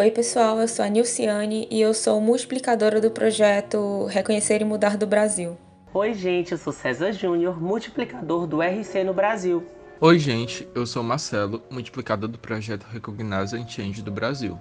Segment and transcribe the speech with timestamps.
[0.00, 4.96] Oi, pessoal, eu sou a Nilciane e eu sou multiplicadora do projeto Reconhecer e Mudar
[4.96, 5.58] do Brasil.
[5.92, 9.66] Oi, gente, eu sou César Júnior, multiplicador do RC no Brasil.
[10.00, 14.56] Oi, gente, eu sou Marcelo, multiplicador do projeto Recognize and Change do Brasil.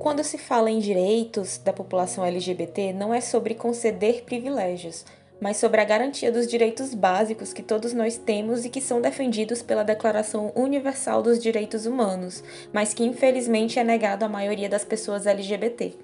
[0.00, 5.04] Quando se fala em direitos da população LGBT, não é sobre conceder privilégios,
[5.40, 9.62] mas sobre a garantia dos direitos básicos que todos nós temos e que são defendidos
[9.62, 15.26] pela Declaração Universal dos Direitos Humanos, mas que infelizmente é negado à maioria das pessoas
[15.26, 15.94] LGBT.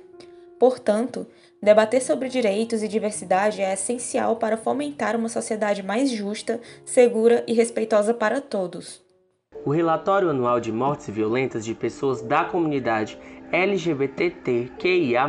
[0.59, 1.27] Portanto,
[1.63, 7.53] debater sobre direitos e diversidade é essencial para fomentar uma sociedade mais justa, segura e
[7.53, 9.05] respeitosa para todos.
[9.65, 13.19] O relatório anual de mortes violentas de pessoas da comunidade
[13.51, 15.27] LGBTQIA+,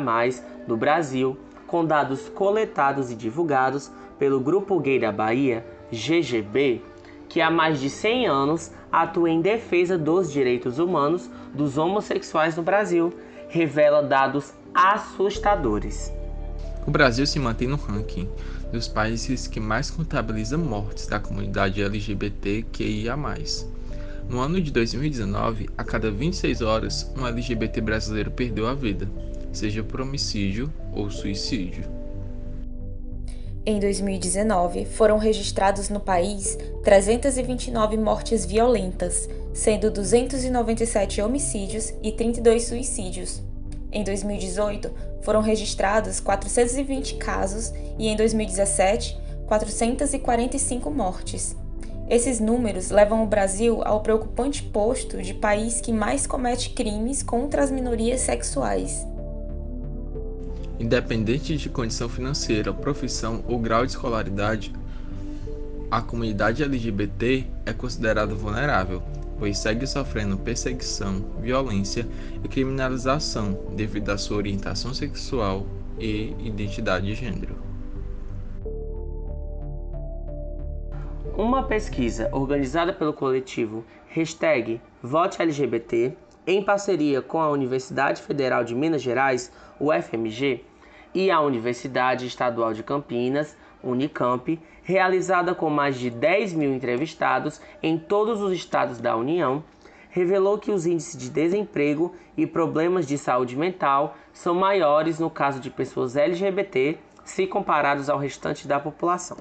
[0.68, 1.38] do Brasil,
[1.68, 6.82] com dados coletados e divulgados pelo Grupo Gay da Bahia, GGB,
[7.30, 12.64] que há mais de 100 anos atua em defesa dos direitos humanos dos homossexuais no
[12.64, 13.14] Brasil,
[13.50, 16.12] revela dados assustadores.
[16.86, 18.30] O Brasil se mantém no ranking
[18.72, 23.18] dos países que mais contabilizam mortes da comunidade LGBTQIA+.
[24.30, 29.08] No ano de 2019, a cada 26 horas, um LGBT brasileiro perdeu a vida,
[29.58, 31.84] seja por homicídio ou suicídio.
[33.66, 43.42] Em 2019, foram registrados no país 329 mortes violentas, sendo 297 homicídios e 32 suicídios.
[43.92, 44.90] Em 2018,
[45.22, 51.56] foram registrados 420 casos e em 2017, 445 mortes.
[52.10, 57.62] Esses números levam o Brasil ao preocupante posto de país que mais comete crimes contra
[57.62, 59.06] as minorias sexuais.
[60.80, 64.72] Independente de condição financeira, profissão ou grau de escolaridade,
[65.90, 69.02] a comunidade LGBT é considerada vulnerável,
[69.40, 72.06] pois segue sofrendo perseguição, violência
[72.44, 75.66] e criminalização devido à sua orientação sexual
[75.98, 77.56] e identidade de gênero.
[81.36, 86.14] Uma pesquisa organizada pelo coletivo hashtag VoteLGBT,
[86.46, 90.64] em parceria com a Universidade Federal de Minas Gerais, UFMG,
[91.18, 97.98] e a Universidade Estadual de Campinas, Unicamp, realizada com mais de 10 mil entrevistados em
[97.98, 99.64] todos os estados da União,
[100.12, 105.60] revelou que os índices de desemprego e problemas de saúde mental são maiores no caso
[105.60, 109.38] de pessoas LGBT se comparados ao restante da população.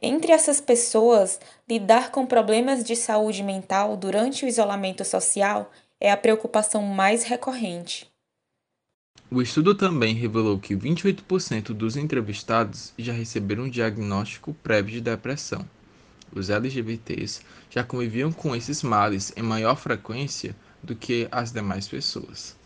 [0.00, 1.38] Entre essas pessoas,
[1.68, 5.70] lidar com problemas de saúde mental durante o isolamento social
[6.00, 8.09] é a preocupação mais recorrente.
[9.32, 15.64] O estudo também revelou que 28% dos entrevistados já receberam um diagnóstico prévio de depressão.
[16.34, 22.56] Os LGBTs já conviviam com esses males em maior frequência do que as demais pessoas.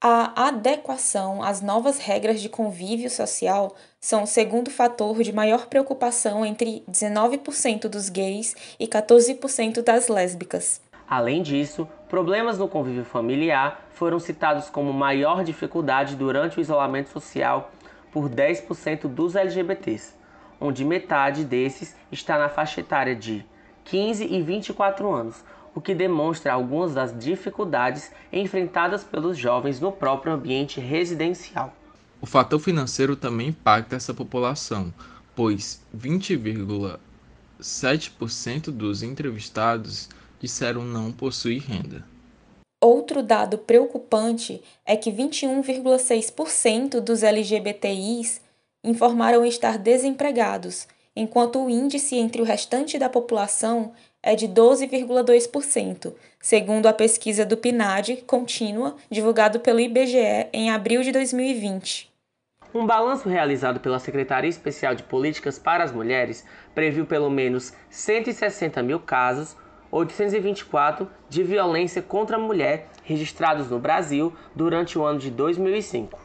[0.00, 6.46] A adequação às novas regras de convívio social são o segundo fator de maior preocupação
[6.46, 10.80] entre 19% dos gays e 14% das lésbicas.
[11.08, 17.72] Além disso, problemas no convívio familiar foram citados como maior dificuldade durante o isolamento social
[18.12, 20.12] por 10% dos LGBTs,
[20.60, 23.42] onde metade desses está na faixa etária de
[23.84, 25.42] 15 e 24 anos,
[25.74, 31.74] o que demonstra algumas das dificuldades enfrentadas pelos jovens no próprio ambiente residencial.
[32.20, 34.92] O fator financeiro também impacta essa população,
[35.34, 40.10] pois 20,7% dos entrevistados
[40.42, 42.04] disseram não possuir renda.
[42.80, 48.40] Outro dado preocupante é que 21,6% dos LGBTIs
[48.82, 56.86] informaram estar desempregados, enquanto o índice entre o restante da população é de 12,2%, segundo
[56.86, 62.10] a pesquisa do PNAD contínua divulgado pelo IBGE em abril de 2020.
[62.74, 68.82] Um balanço realizado pela Secretaria Especial de Políticas para as Mulheres previu pelo menos 160
[68.82, 69.56] mil casos
[69.92, 76.18] 824 de violência contra a mulher registrados no Brasil durante o ano de 2005.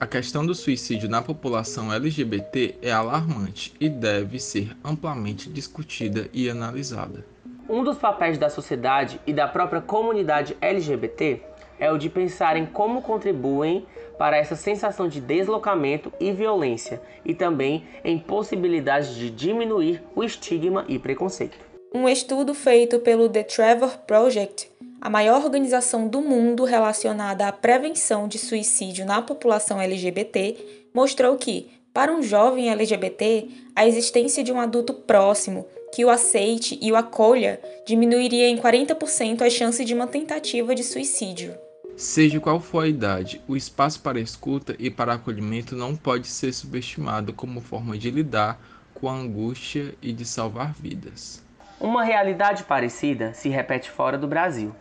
[0.00, 6.50] A questão do suicídio na população LGBT é alarmante e deve ser amplamente discutida e
[6.50, 7.24] analisada.
[7.68, 11.40] Um dos papéis da sociedade e da própria comunidade LGBT
[11.78, 13.86] é o de pensar em como contribuem
[14.18, 20.84] para essa sensação de deslocamento e violência e também em possibilidades de diminuir o estigma
[20.88, 21.73] e preconceito.
[21.96, 24.68] Um estudo feito pelo The Trevor Project,
[25.00, 31.70] a maior organização do mundo relacionada à prevenção de suicídio na população LGBT, mostrou que,
[31.92, 33.46] para um jovem LGBT,
[33.76, 39.42] a existência de um adulto próximo que o aceite e o acolha diminuiria em 40%
[39.42, 41.54] a chance de uma tentativa de suicídio.
[41.96, 46.52] Seja qual for a idade, o espaço para escuta e para acolhimento não pode ser
[46.52, 48.60] subestimado como forma de lidar
[48.92, 51.43] com a angústia e de salvar vidas.
[51.84, 54.74] Uma realidade parecida se repete fora do Brasil.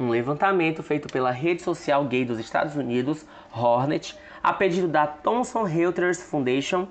[0.00, 5.64] Um levantamento feito pela rede social gay dos Estados Unidos, Hornet, a pedido da Thomson
[5.64, 6.88] Reuters Foundation,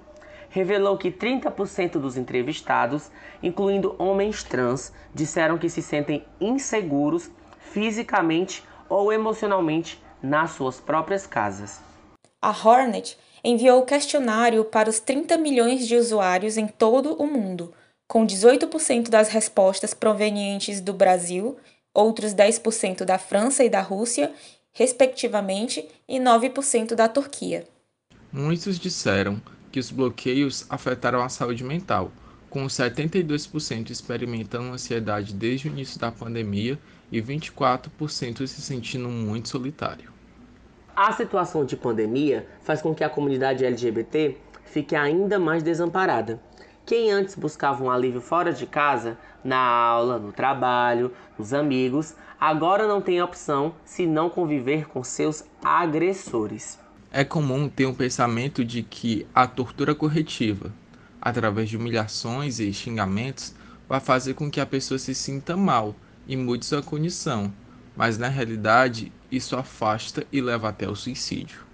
[0.51, 3.09] revelou que 30% dos entrevistados,
[3.41, 11.81] incluindo homens trans, disseram que se sentem inseguros fisicamente ou emocionalmente nas suas próprias casas.
[12.39, 17.73] A Hornet enviou o questionário para os 30 milhões de usuários em todo o mundo,
[18.07, 21.57] com 18% das respostas provenientes do Brasil,
[21.93, 24.31] outros 10% da França e da Rússia,
[24.71, 27.67] respectivamente, e 9% da Turquia.
[28.31, 32.11] Muitos disseram que os bloqueios afetaram a saúde mental,
[32.49, 36.79] com 72% experimentando ansiedade desde o início da pandemia
[37.11, 40.11] e 24% se sentindo muito solitário.
[40.95, 46.39] A situação de pandemia faz com que a comunidade LGBT fique ainda mais desamparada.
[46.87, 52.87] Quem antes buscava um alívio fora de casa, na aula, no trabalho, nos amigos, agora
[52.87, 56.79] não tem opção se não conviver com seus agressores.
[57.11, 60.71] É comum ter um pensamento de que a tortura corretiva,
[61.21, 63.53] através de humilhações e xingamentos,
[63.85, 65.93] vai fazer com que a pessoa se sinta mal
[66.25, 67.51] e mude sua condição,
[67.97, 71.67] mas na realidade isso afasta e leva até o suicídio.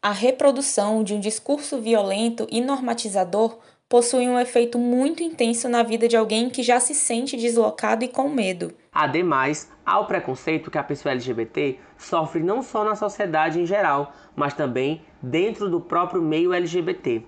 [0.00, 3.58] A reprodução de um discurso violento e normatizador
[3.94, 8.08] possui um efeito muito intenso na vida de alguém que já se sente deslocado e
[8.08, 8.72] com medo.
[8.92, 14.12] Ademais, há o preconceito que a pessoa LGBT sofre não só na sociedade em geral,
[14.34, 17.22] mas também dentro do próprio meio LGBT.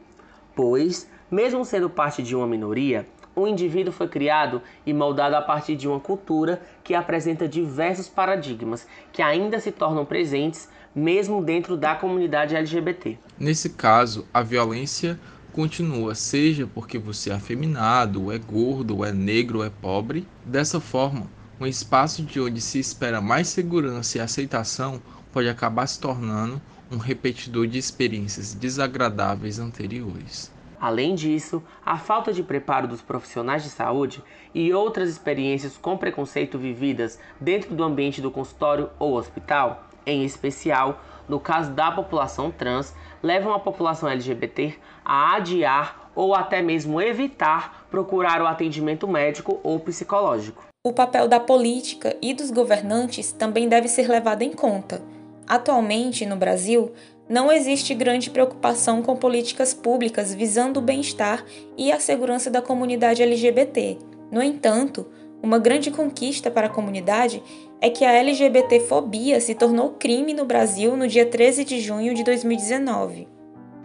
[0.57, 5.77] Pois, mesmo sendo parte de uma minoria, o indivíduo foi criado e moldado a partir
[5.77, 11.95] de uma cultura que apresenta diversos paradigmas que ainda se tornam presentes mesmo dentro da
[11.95, 13.19] comunidade LGBT.
[13.39, 15.21] Nesse caso, a violência
[15.57, 20.29] continua, seja porque você é afeminado, é gordo, é negro, é pobre.
[20.45, 25.01] Dessa forma, um espaço de onde se espera mais segurança e aceitação
[25.33, 26.61] pode acabar se tornando
[26.93, 30.53] um repetidor de experiências desagradáveis anteriores.
[30.79, 34.23] Além disso, a falta de preparo dos profissionais de saúde
[34.55, 41.01] e outras experiências com preconceito vividas dentro do ambiente do consultório ou hospital, em especial
[41.29, 42.95] no caso da população trans,
[43.27, 44.75] levam a população LGBT
[45.05, 50.65] a adiar ou até mesmo evitar procurar o atendimento médico ou psicológico.
[50.87, 55.03] O papel da política e dos governantes também deve ser levado em conta.
[55.47, 56.93] Atualmente, no Brasil,
[57.29, 61.45] não existe grande preocupação com políticas públicas visando o bem-estar
[61.77, 63.99] e a segurança da comunidade LGBT.
[64.31, 65.07] No entanto,
[65.43, 67.43] uma grande conquista para a comunidade
[67.81, 72.25] é que a LGBTfobia se tornou crime no Brasil no dia 13 de junho de
[72.25, 73.29] 2019.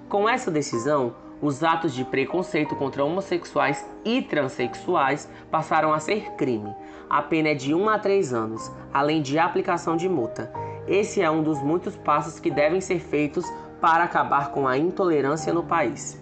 [0.10, 6.74] Com essa decisão, os atos de preconceito contra homossexuais e transexuais passaram a ser crime.
[7.10, 10.52] A pena é de 1 a 3 anos, além de aplicação de multa.
[10.88, 13.46] Esse é um dos muitos passos que devem ser feitos
[13.80, 16.20] para acabar com a intolerância no país.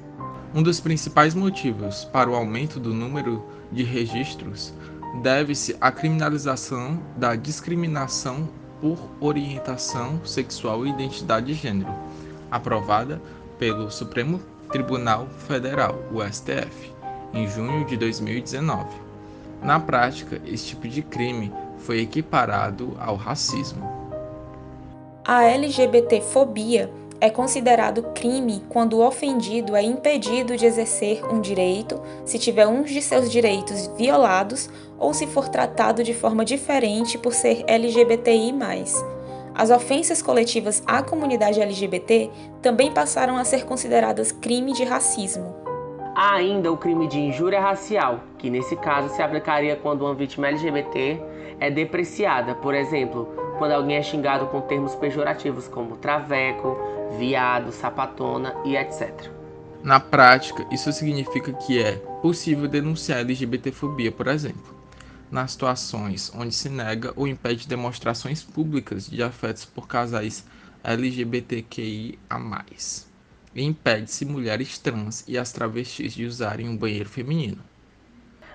[0.54, 4.74] Um dos principais motivos para o aumento do número de registros
[5.16, 8.48] deve-se à criminalização da discriminação
[8.80, 11.94] por orientação sexual e identidade de gênero,
[12.50, 13.22] aprovada
[13.58, 14.40] pelo Supremo
[14.72, 16.94] Tribunal Federal, o STF,
[17.34, 18.88] em junho de 2019.
[19.62, 23.88] Na prática, esse tipo de crime foi equiparado ao racismo.
[25.26, 26.90] A LGBTfobia
[27.22, 32.84] é considerado crime quando o ofendido é impedido de exercer um direito, se tiver um
[32.84, 38.54] de seus direitos violados ou se for tratado de forma diferente por ser LGBTI.
[39.54, 42.30] As ofensas coletivas à comunidade LGBT
[42.62, 45.54] também passaram a ser consideradas crime de racismo.
[46.16, 50.48] Há ainda o crime de injúria racial, que nesse caso se aplicaria quando uma vítima
[50.48, 51.22] LGBT
[51.60, 53.26] é depreciada, por exemplo,
[53.58, 56.78] quando alguém é xingado com termos pejorativos como traveco,
[57.18, 59.30] viado, sapatona e etc.
[59.84, 64.76] Na prática, isso significa que é possível denunciar LGBTfobia, por exemplo,
[65.30, 70.46] nas situações onde se nega ou impede demonstrações públicas de afetos por casais
[70.84, 73.08] LGBTQI a mais,
[73.54, 77.62] e impede-se mulheres trans e as travestis de usarem um banheiro feminino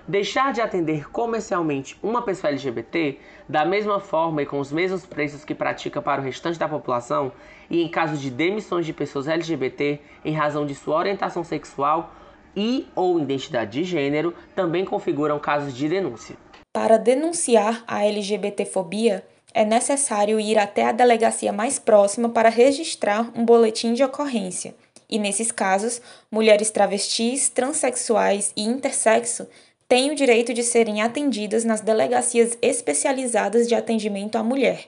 [0.07, 3.17] deixar de atender comercialmente uma pessoa LGBT
[3.49, 7.31] da mesma forma e com os mesmos preços que pratica para o restante da população
[7.69, 12.13] e em caso de demissões de pessoas LGBT em razão de sua orientação sexual
[12.55, 16.37] e ou identidade de gênero também configuram casos de denúncia.
[16.71, 23.45] Para denunciar a LGBTfobia, é necessário ir até a delegacia mais próxima para registrar um
[23.45, 24.75] boletim de ocorrência.
[25.09, 29.47] E nesses casos, mulheres travestis, transexuais e intersexo
[29.87, 34.87] têm o direito de serem atendidas nas delegacias especializadas de atendimento à mulher.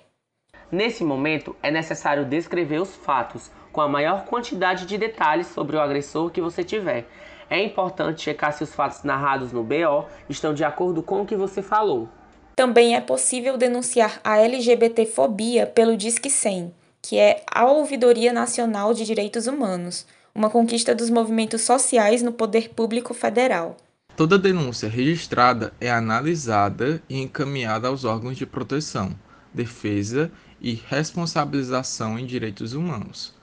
[0.71, 5.79] Nesse momento, é necessário descrever os fatos com a maior quantidade de detalhes sobre o
[5.79, 7.05] agressor que você tiver.
[7.49, 11.35] É importante checar se os fatos narrados no BO estão de acordo com o que
[11.35, 12.09] você falou.
[12.55, 19.05] Também é possível denunciar a LGBTfobia pelo Disque 100, que é a Ouvidoria Nacional de
[19.05, 23.77] Direitos Humanos, uma conquista dos movimentos sociais no poder público federal.
[24.17, 29.11] Toda denúncia registrada é analisada e encaminhada aos órgãos de proteção,
[29.53, 33.35] defesa e responsabilização em direitos humanos,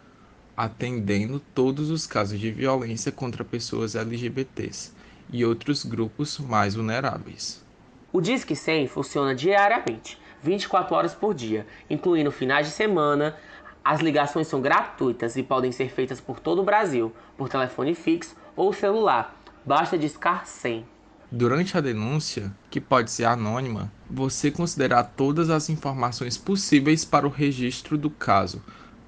[0.57, 4.90] atendendo todos os casos de violência contra pessoas LGBTs
[5.33, 7.64] e outros grupos mais vulneráveis.
[8.12, 13.37] O Disque 100 funciona diariamente, 24 horas por dia, incluindo finais de semana.
[13.85, 18.35] As ligações são gratuitas e podem ser feitas por todo o Brasil, por telefone fixo
[18.57, 19.44] ou celular.
[19.66, 20.85] Basta discar 100.
[21.33, 27.30] Durante a denúncia, que pode ser anônima, você considerar todas as informações possíveis para o
[27.30, 28.62] registro do caso,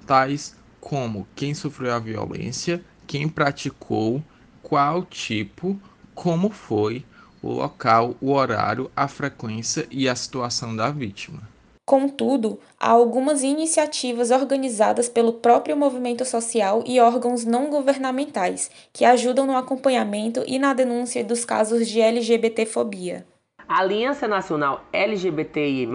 [0.07, 4.23] tais como quem sofreu a violência, quem praticou,
[4.63, 5.79] qual tipo,
[6.15, 7.05] como foi,
[7.39, 11.43] o local, o horário, a frequência e a situação da vítima.
[11.87, 19.47] Contudo, há algumas iniciativas organizadas pelo próprio movimento social e órgãos não governamentais que ajudam
[19.47, 23.25] no acompanhamento e na denúncia dos casos de LGBTfobia.
[23.65, 25.87] A Aliança Nacional LGBTI+,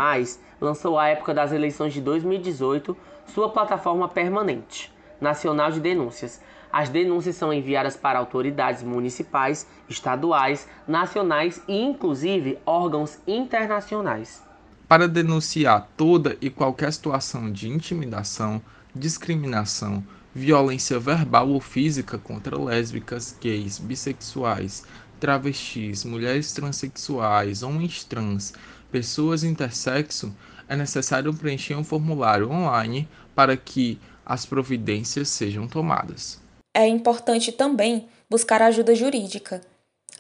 [0.58, 2.96] lançou à época das eleições de 2018
[3.26, 6.40] sua plataforma permanente, Nacional de Denúncias,
[6.72, 14.51] as denúncias são enviadas para autoridades municipais, estaduais, nacionais e inclusive órgãos internacionais.
[14.92, 18.60] Para denunciar toda e qualquer situação de intimidação,
[18.94, 24.84] discriminação, violência verbal ou física contra lésbicas, gays, bissexuais,
[25.18, 28.52] travestis, mulheres transexuais, homens trans,
[28.90, 30.30] pessoas intersexo,
[30.68, 36.42] é necessário preencher um formulário online para que as providências sejam tomadas
[36.74, 39.60] é importante também buscar ajuda jurídica.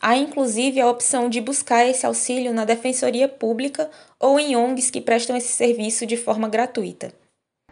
[0.04, 5.00] Há inclusive a opção de buscar esse auxílio na Defensoria Pública ou em ONGs que
[5.00, 7.14] prestam esse serviço de forma gratuita.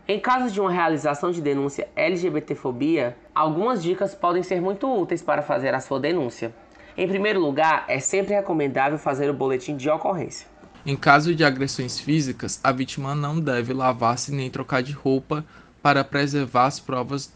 [0.07, 5.43] Em caso de uma realização de denúncia LGBTfobia, algumas dicas podem ser muito úteis para
[5.43, 6.55] fazer a sua denúncia.
[6.97, 10.47] Em primeiro lugar, é sempre recomendável fazer o boletim de ocorrência.
[10.87, 15.45] Em caso de agressões físicas, a vítima não deve lavar-se nem trocar de roupa
[15.83, 17.33] para preservar as provas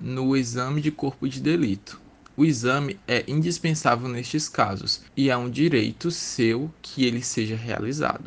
[0.00, 2.01] no exame de corpo de delito.
[2.42, 8.24] O exame é indispensável nestes casos e é um direito seu que ele seja realizado.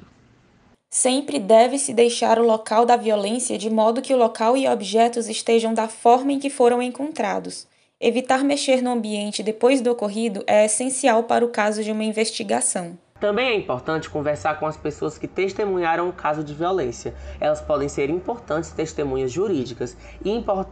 [0.89, 5.74] Sempre deve-se deixar o local da violência de modo que o local e objetos estejam
[5.74, 7.67] da forma em que foram encontrados.
[8.00, 12.98] Evitar mexer no ambiente depois do ocorrido é essencial para o caso de uma investigação.
[13.19, 17.13] Também é importante conversar com as pessoas que testemunharam o caso de violência.
[17.38, 20.29] Elas podem ser importantes testemunhas jurídicas e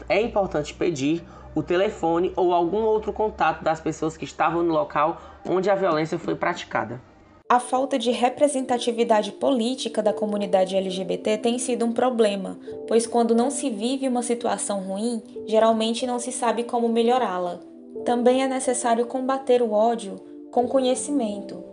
[0.07, 1.23] é importante pedir
[1.55, 6.17] o telefone ou algum outro contato das pessoas que estavam no local onde a violência
[6.17, 7.01] foi praticada.
[7.49, 12.57] A falta de representatividade política da comunidade LGBT tem sido um problema,
[12.87, 17.59] pois quando não se vive uma situação ruim, geralmente não se sabe como melhorá-la.
[18.05, 20.15] Também é necessário combater o ódio
[20.51, 21.63] com conhecimento,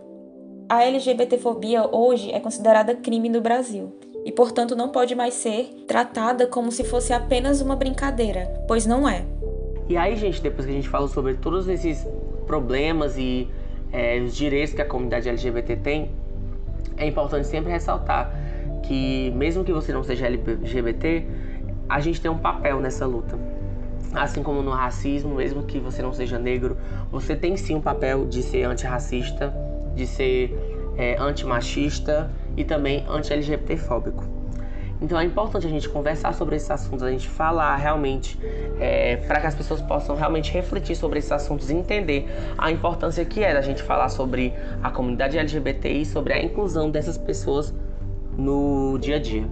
[0.71, 6.47] a LGBTfobia hoje é considerada crime no Brasil e, portanto, não pode mais ser tratada
[6.47, 9.25] como se fosse apenas uma brincadeira, pois não é.
[9.91, 12.07] E aí, gente, depois que a gente falou sobre todos esses
[12.47, 13.49] problemas e
[13.91, 16.11] é, os direitos que a comunidade LGBT tem,
[16.95, 18.33] é importante sempre ressaltar
[18.83, 21.25] que, mesmo que você não seja LGBT,
[21.89, 23.37] a gente tem um papel nessa luta.
[24.13, 26.77] Assim como no racismo, mesmo que você não seja negro,
[27.11, 29.53] você tem sim um papel de ser antirracista
[29.93, 30.57] de ser
[30.97, 34.40] é, antimachista e também anti-LGBTfóbico.
[35.01, 38.37] Então é importante a gente conversar sobre esses assuntos, a gente falar realmente,
[38.79, 43.25] é, para que as pessoas possam realmente refletir sobre esses assuntos e entender a importância
[43.25, 44.53] que é da gente falar sobre
[44.83, 47.73] a comunidade LGBTI, sobre a inclusão dessas pessoas
[48.37, 49.43] no dia a dia.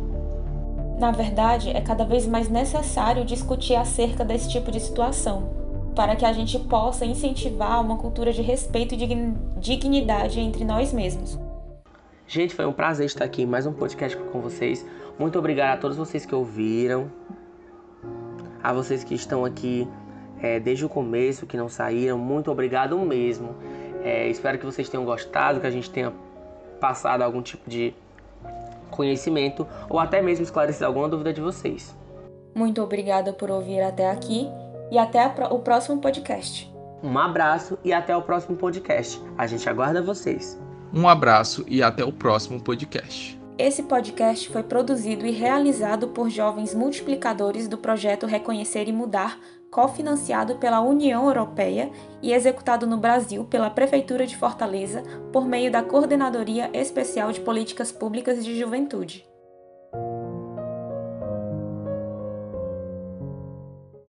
[1.00, 5.50] Na verdade, é cada vez mais necessário discutir acerca desse tipo de situação,
[5.96, 11.40] para que a gente possa incentivar uma cultura de respeito e dignidade entre nós mesmos.
[12.28, 14.86] Gente, foi um prazer estar aqui em mais um podcast com vocês.
[15.20, 17.12] Muito obrigado a todos vocês que ouviram,
[18.64, 19.86] a vocês que estão aqui
[20.42, 22.18] é, desde o começo, que não saíram.
[22.18, 23.56] Muito obrigado mesmo.
[24.02, 26.14] É, espero que vocês tenham gostado, que a gente tenha
[26.80, 27.94] passado algum tipo de
[28.90, 31.96] conhecimento ou até mesmo esclarecer alguma dúvida de vocês.
[32.56, 34.48] Muito obrigada por ouvir até aqui
[34.90, 36.74] e até o próximo podcast.
[37.04, 39.22] Um abraço e até o próximo podcast.
[39.38, 40.60] A gente aguarda vocês.
[40.94, 43.39] Um abraço e até o próximo podcast.
[43.60, 49.38] Esse podcast foi produzido e realizado por jovens multiplicadores do projeto Reconhecer e Mudar,
[49.70, 55.84] cofinanciado pela União Europeia e executado no Brasil pela Prefeitura de Fortaleza por meio da
[55.84, 59.29] Coordenadoria Especial de Políticas Públicas de Juventude.